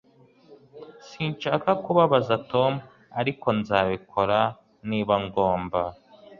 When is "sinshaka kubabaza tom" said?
1.07-2.71